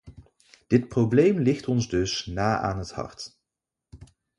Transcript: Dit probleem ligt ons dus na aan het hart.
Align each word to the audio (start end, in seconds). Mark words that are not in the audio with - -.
Dit 0.67 0.87
probleem 0.87 1.39
ligt 1.39 1.67
ons 1.67 1.89
dus 1.89 2.25
na 2.25 2.59
aan 2.59 2.77
het 2.77 2.91
hart. 2.91 3.39